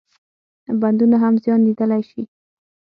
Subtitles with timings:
[0.81, 2.21] بندونه هم زیان لیدلای شي.